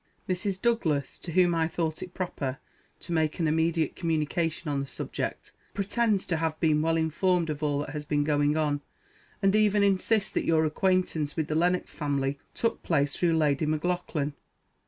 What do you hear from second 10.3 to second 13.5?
that your acquaintance with the Lennox family took place through